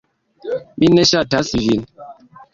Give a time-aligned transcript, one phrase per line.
[0.85, 1.87] "Mi ne ŝatas vin."